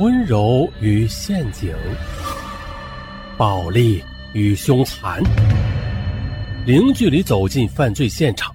[0.00, 1.72] 温柔与陷阱，
[3.38, 4.02] 暴力
[4.32, 5.22] 与凶残，
[6.66, 8.52] 零距离走进犯罪现场，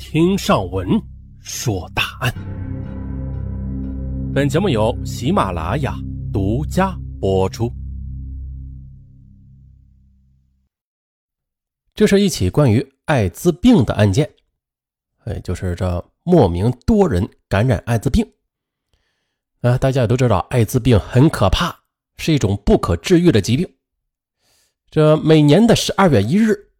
[0.00, 0.88] 听上文
[1.38, 2.34] 说大案。
[4.34, 5.94] 本节目由喜马拉雅
[6.32, 7.72] 独家播出。
[11.94, 14.28] 这是一起关于艾滋病的案件，
[15.24, 18.26] 哎，就是这莫名多人感染艾滋病。
[19.62, 21.80] 啊，大家也都知道，艾滋病很可怕，
[22.16, 23.74] 是一种不可治愈的疾病。
[24.90, 26.70] 这每年的十二月一日，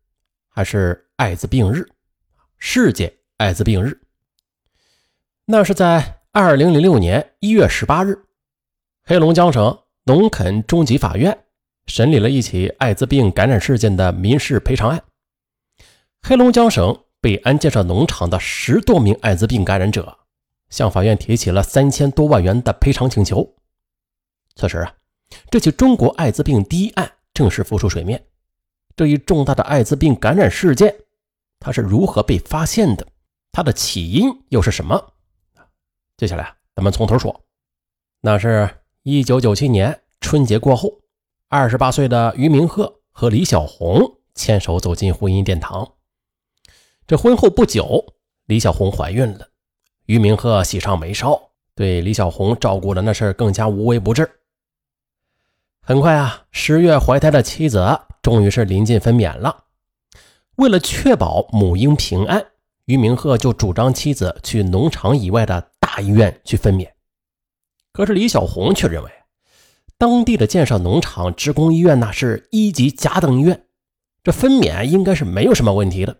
[0.48, 1.86] 还是艾滋病日，
[2.58, 4.00] 世界艾滋病日。
[5.44, 8.18] 那是在二零零六年一月十八日，
[9.04, 11.38] 黑龙江省农垦中级法院
[11.86, 15.02] 审理了一起艾滋病感染事件的民事赔偿案。
[16.22, 20.19] 黑龙江省北安建设农场的十多名艾滋病感染者。
[20.70, 23.56] 向法院提起了三千多万元的赔偿请求。
[24.56, 24.94] 此时啊，
[25.50, 28.24] 这起中国艾滋病第一案正式浮出水面。
[28.96, 30.94] 这一重大的艾滋病感染事件，
[31.58, 33.06] 它是如何被发现的？
[33.52, 35.12] 它的起因又是什么？
[36.16, 37.44] 接下来啊咱们从头说。
[38.20, 38.68] 那是
[39.02, 41.00] 一九九七年春节过后，
[41.48, 45.94] 二十八岁的于明鹤和李小红牵手走进婚姻殿堂。
[47.06, 49.49] 这婚后不久，李小红怀孕了。
[50.10, 51.40] 于明鹤喜上眉梢，
[51.76, 54.28] 对李小红照顾的那是更加无微不至。
[55.80, 59.66] 很快啊，十月怀胎的妻子终于是临近分娩了。
[60.56, 62.44] 为了确保母婴平安，
[62.86, 66.90] 于明鹤就主张妻子去农场以外的大医院去分娩。
[67.92, 69.10] 可是李小红却认为，
[69.96, 73.64] 当地的建设农场职工医院那是一级甲等医院，
[74.24, 76.16] 这分娩应该是没有什么问题的。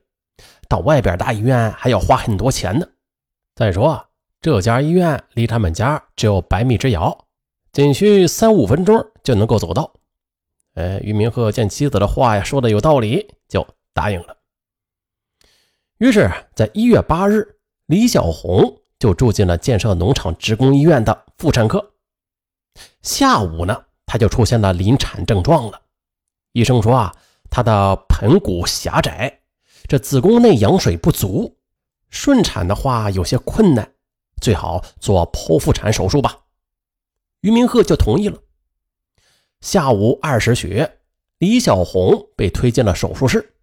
[0.68, 2.86] 到外边大医院还要花很多钱呢。
[3.60, 4.06] 再说，
[4.40, 7.26] 这家医院离他们家只有百米之遥，
[7.72, 9.92] 仅需三五分钟就能够走到。
[10.76, 14.38] 哎，于明鹤见妻子的话呀说的有道理，就答应了。
[15.98, 21.92] 于是，在一月八日，李小红就住进了建设农场职工医院的妇产科。
[23.02, 25.78] 下午呢，她就出现了临产症状了。
[26.52, 27.14] 医生说啊，
[27.50, 29.40] 她的盆骨狭窄，
[29.86, 31.58] 这子宫内羊水不足。
[32.10, 33.94] 顺产的话有些困难，
[34.40, 36.40] 最好做剖腹产手术吧。
[37.40, 38.38] 于明鹤就同意了。
[39.60, 40.86] 下午二时许，
[41.38, 43.54] 李小红被推进了手术室。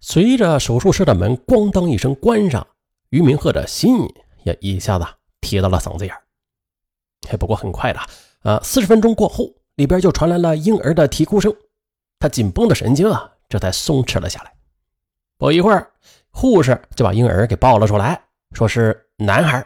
[0.00, 2.66] 随着手术室的门咣当一声关上，
[3.10, 4.08] 于明鹤的心
[4.44, 5.06] 也一下子
[5.40, 7.36] 提到了嗓子眼儿。
[7.36, 8.00] 不过很快的，
[8.42, 11.54] 呃，四十分钟过后，里边就传来了婴儿的啼哭声，
[12.18, 14.52] 他紧绷的神经啊，这才松弛了下来。
[15.36, 15.92] 不一会儿。
[16.32, 18.20] 护士就把婴儿给抱了出来，
[18.52, 19.64] 说是男孩。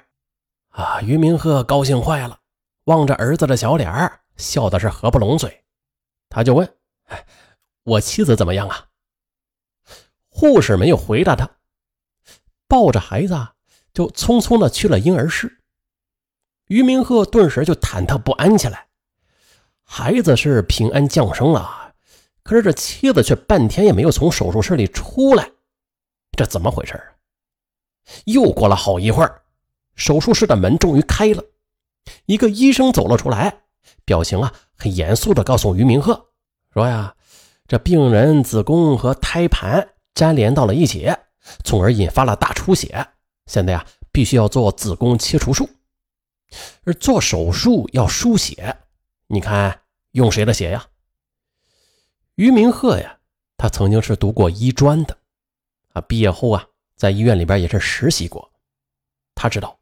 [0.69, 2.39] 啊，于明鹤高兴坏了，
[2.85, 5.65] 望着儿子的小脸儿，笑的是合不拢嘴。
[6.29, 6.69] 他就问
[7.85, 8.87] ：“我妻子怎么样啊？”
[10.29, 11.49] 护士没有回答他，
[12.69, 13.35] 抱着孩子
[13.95, 15.61] 就匆匆的去了婴儿室。
[16.67, 18.89] 于明鹤顿时就忐忑不安起来。
[19.83, 21.95] 孩子是平安降生了，
[22.43, 25.49] 可是这妻子却半天也没有从手术室里出来。
[26.37, 27.05] 这怎么回事啊？
[28.27, 29.43] 又过了好一会儿，
[29.97, 31.43] 手术室的门终于开了，
[32.27, 33.63] 一个医生走了出来，
[34.05, 36.29] 表情啊很严肃的告诉于明鹤
[36.73, 37.17] 说：“呀，
[37.67, 41.13] 这病人子宫和胎盘粘连到了一起，
[41.65, 43.09] 从而引发了大出血，
[43.47, 45.69] 现在呀必须要做子宫切除术，
[46.85, 48.77] 而做手术要输血，
[49.27, 49.81] 你看
[50.13, 50.87] 用谁的血呀？”
[52.37, 53.19] 于明鹤呀，
[53.57, 55.17] 他曾经是读过医专的。
[55.97, 58.53] 啊，毕业后啊，在医院里边也是实习过。
[59.35, 59.79] 他知道，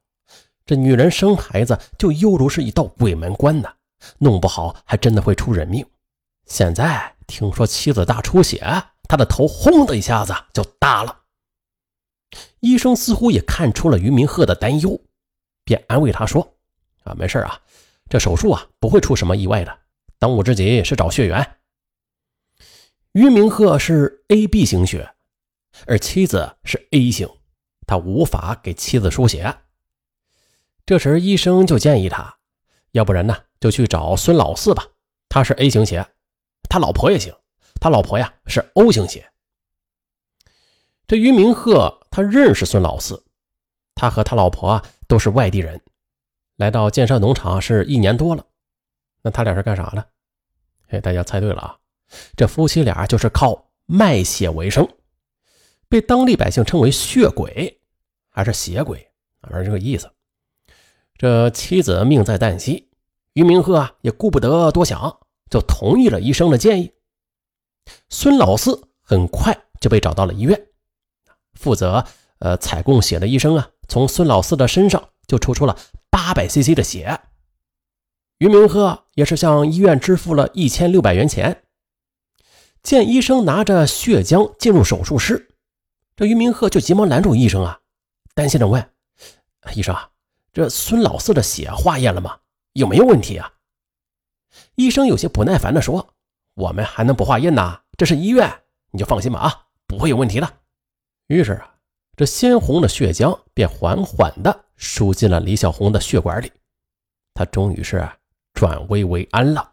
[0.65, 3.75] 这女人生孩子就犹如是一道鬼门关呐，
[4.19, 5.85] 弄不好还真的会出人命。
[6.47, 8.61] 现在听说妻子大出血，
[9.09, 11.23] 他的头轰的一下子就大了。
[12.61, 15.01] 医生似乎也看出了于明鹤的担忧，
[15.65, 16.57] 便安慰他说
[17.03, 17.61] ：“啊，没事啊，
[18.09, 19.77] 这手术啊不会出什么意外的。
[20.21, 21.57] 当务之急是找血源。
[23.13, 25.11] 于明鹤是 AB 型血。”
[25.87, 27.29] 而妻子是 A 型，
[27.87, 29.55] 他无法给妻子输血。
[30.87, 32.39] 这时医生就建议他，
[32.93, 34.87] 要不然呢，就去找孙老四吧，
[35.29, 36.07] 他是 A 型血，
[36.69, 37.35] 他老婆也行，
[37.81, 39.31] 他老婆呀是 O 型血。
[41.07, 43.25] 这于明鹤他认识孙老四，
[43.95, 45.81] 他和他老婆啊都是外地人，
[46.57, 48.47] 来到建设农场是一年多了。
[49.23, 50.07] 那他俩是干啥的？
[50.89, 51.79] 哎，大家猜对了啊，
[52.37, 54.87] 这夫妻俩就是靠卖血为生。
[55.89, 57.81] 被当地百姓称为血鬼，
[58.31, 59.11] 还是血鬼，
[59.41, 60.11] 反正这个意思。
[61.17, 62.91] 这妻子命在旦夕，
[63.35, 66.93] 于明鹤啊也顾不得多想，就同意了医生的建议。
[68.09, 70.69] 孙老四很快就被找到了医院，
[71.53, 72.05] 负责
[72.39, 75.79] 呃采供血的医生啊，从孙老四的身上就抽出了
[76.11, 77.21] 八百 cc 的血。
[78.39, 81.63] 于明鹤也是向医院支付了一千六百元钱。
[82.83, 85.54] 见医生拿着血浆进入手术室，
[86.17, 87.81] 这于明鹤就急忙拦住医生啊，
[88.35, 88.93] 担心的问
[89.75, 90.09] ：“医生啊，
[90.53, 92.39] 这孙老四的血化验了吗？
[92.75, 93.53] 有没有问题啊？”
[94.77, 96.15] 医生有些不耐烦的说
[96.55, 97.81] ：“我们还能不化验呢？
[97.99, 98.63] 这是医院，
[98.93, 100.61] 你就放心吧啊，不会有问题的。”
[101.27, 101.75] 于是啊，
[102.17, 106.53] 这鲜红的血浆便缓缓的输进了李小红的血管里，
[107.35, 108.09] 他终于是
[108.53, 109.73] 转危为安了。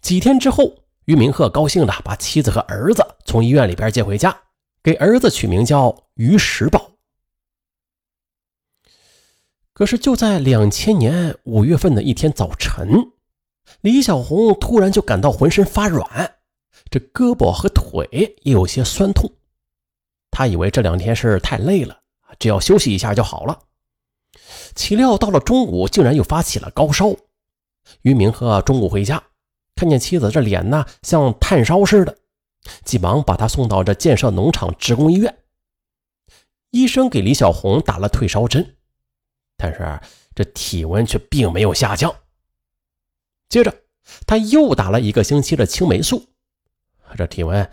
[0.00, 0.83] 几天之后。
[1.06, 4.36] 于明鹤高兴的把妻子和儿子从医院里边接回家，
[4.82, 6.92] 给儿子取名叫于石宝。
[9.72, 13.12] 可是就在两千年五月份的一天早晨，
[13.80, 16.36] 李小红突然就感到浑身发软，
[16.90, 18.08] 这胳膊和腿
[18.42, 19.30] 也有些酸痛。
[20.30, 21.98] 他以为这两天是太累了，
[22.38, 23.58] 只要休息一下就好了。
[24.74, 27.14] 岂料到了中午，竟然又发起了高烧。
[28.02, 29.22] 于明鹤中午回家。
[29.76, 32.16] 看见妻子这脸呢，像炭烧似的，
[32.84, 35.36] 急忙把她送到这建设农场职工医院。
[36.70, 38.76] 医生给李小红打了退烧针，
[39.56, 40.00] 但是
[40.34, 42.14] 这体温却并没有下降。
[43.48, 43.72] 接着
[44.26, 46.26] 他又打了一个星期的青霉素，
[47.16, 47.70] 这体温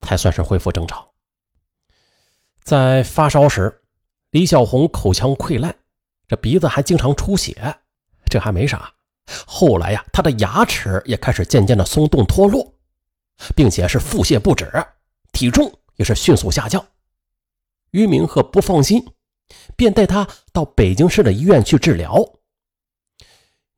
[0.00, 1.06] 才算是恢复正常。
[2.62, 3.82] 在发烧时，
[4.30, 5.76] 李小红口腔溃烂，
[6.26, 7.76] 这鼻子还经常出血，
[8.26, 8.94] 这还没啥。
[9.26, 12.74] 后来呀，他的牙齿也开始渐渐的松动脱落，
[13.56, 14.70] 并且是腹泻不止，
[15.32, 16.84] 体重也是迅速下降。
[17.90, 19.06] 于明鹤不放心，
[19.76, 22.34] 便带他到北京市的医院去治疗。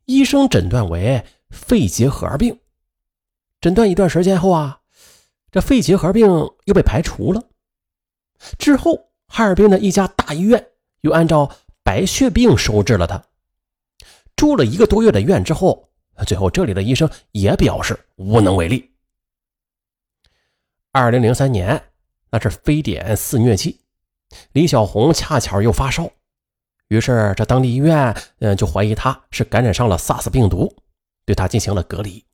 [0.07, 2.59] 医生诊断为肺结核病。
[3.61, 4.81] 诊断一段时间后啊，
[5.51, 6.29] 这肺结核病
[6.65, 7.43] 又被排除了。
[8.59, 10.67] 之后，哈尔滨的一家大医院
[11.01, 11.51] 又按照
[11.83, 13.23] 白血病收治了他。
[14.37, 15.89] 住了一个多月的院之后，
[16.27, 18.93] 最后这里的医生也表示无能为力。
[20.93, 21.83] 二零零三年，
[22.31, 23.81] 那是非典肆虐期，
[24.53, 26.11] 李小红恰巧又发烧，
[26.89, 30.75] 于是这当地医院嗯就怀疑他是感染上了 SARS 病毒，
[31.25, 32.25] 对他进行了隔离。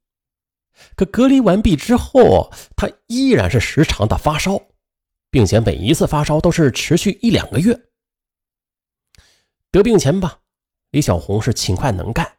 [0.96, 4.60] 可隔离完毕之后，他依然是时常的发烧，
[5.30, 7.80] 并且每一次发烧都是持续一两个月。
[9.70, 10.40] 得病前吧。
[10.92, 12.36] 李小红是勤快能干，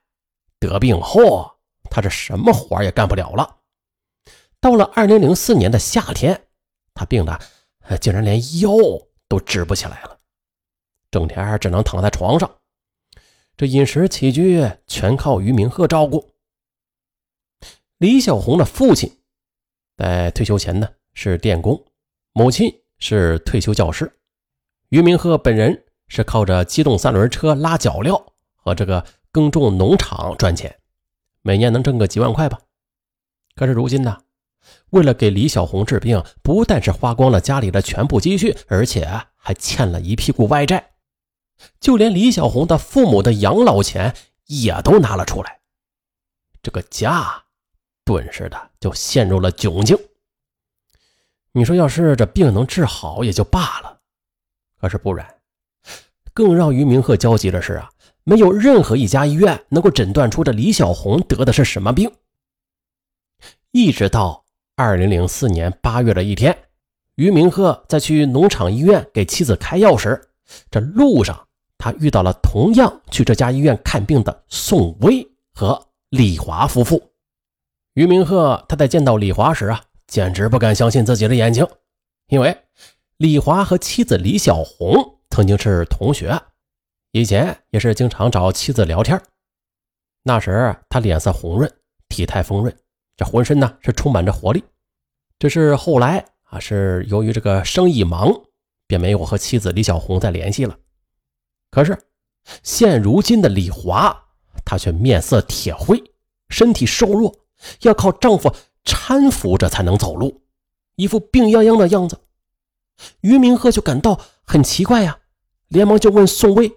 [0.59, 1.55] 得病后，
[1.89, 3.57] 她这什么活也干不了了。
[4.59, 6.45] 到了二零零四年的夏天，
[6.93, 7.39] 她病的
[7.99, 8.69] 竟然连腰
[9.27, 10.19] 都直不起来了，
[11.09, 12.59] 整天只能躺在床上，
[13.57, 16.29] 这饮食起居全靠于明鹤照顾。
[17.97, 19.11] 李小红的父亲
[19.97, 21.83] 在退休前呢是电工，
[22.33, 24.19] 母亲是退休教师，
[24.89, 28.23] 于明鹤本人是靠着机动三轮车拉脚料。
[28.63, 30.79] 和这个耕种农场赚钱，
[31.41, 32.61] 每年能挣个几万块吧。
[33.55, 34.21] 可是如今呢，
[34.91, 39.05] 为了给李小红治病，不但是花光了家里的全部积蓄，而且
[39.35, 40.93] 还欠了一屁股外债，
[41.81, 44.15] 就连李小红的父母的养老钱
[44.45, 45.59] 也都拿了出来。
[46.61, 47.43] 这个家
[48.05, 49.97] 顿时的就陷入了窘境。
[51.51, 53.99] 你说，要是这病能治好也就罢了，
[54.79, 55.27] 可是不然，
[56.33, 57.91] 更让于明鹤焦急的是啊。
[58.23, 62.11] 没有任何一家医院能够诊断出这李小红得的是什么病。
[63.71, 66.57] 一直到二零零四年八月的一天，
[67.15, 70.29] 于明鹤在去农场医院给妻子开药时，
[70.71, 77.01] 这路上他遇到了同样去这家医院看病的宋威和李华夫妇。
[77.95, 81.67] 于明鹤他在见到李华时啊，简直不敢相信自己的眼睛，
[82.29, 82.55] 因为
[83.17, 86.39] 李华和妻子李小红曾经是同学。
[87.15, 89.21] 以前也是经常找妻子聊天，
[90.23, 91.71] 那时他脸色红润，
[92.09, 92.75] 体态丰润，
[93.15, 94.63] 这浑身呢是充满着活力。
[95.37, 98.33] 只是后来啊，是由于这个生意忙，
[98.87, 100.75] 便没有和妻子李小红再联系了。
[101.69, 101.95] 可是
[102.63, 104.25] 现如今的李华，
[104.65, 106.03] 她却面色铁灰，
[106.49, 107.31] 身体瘦弱，
[107.81, 108.51] 要靠丈夫
[108.83, 110.41] 搀扶着才能走路，
[110.95, 112.21] 一副病殃殃的样子。
[113.21, 115.19] 于明鹤就感到很奇怪呀，
[115.67, 116.71] 连忙就问宋卫。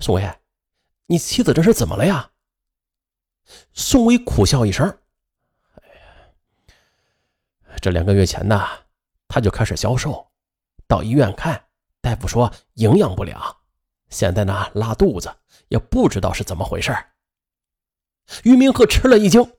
[0.00, 0.34] 宋威，
[1.06, 2.30] 你妻子这是怎么了呀？
[3.74, 4.88] 宋威苦笑一声
[5.76, 8.66] ：“哎呀，这两个月前呢，
[9.28, 10.30] 他就开始消瘦，
[10.86, 11.66] 到医院看
[12.00, 13.56] 大夫说营养不良，
[14.08, 15.30] 现在呢拉肚子，
[15.68, 16.96] 也不知道是怎么回事。
[18.44, 19.52] 于明鹤吃了一惊，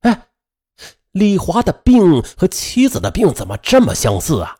[0.00, 0.28] 哎，
[1.12, 4.58] 李华的病和妻子的病怎么这么相似啊？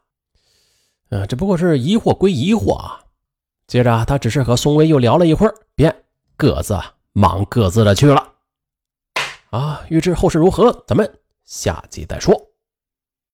[1.10, 3.04] 嗯，只不过是疑惑归疑惑啊。
[3.72, 6.04] 接着他只是和宋威又聊了一会儿，便
[6.36, 6.78] 各自
[7.14, 8.22] 忙各自的去了。
[9.48, 11.10] 啊，欲知后事如何，咱们
[11.46, 12.38] 下集再说。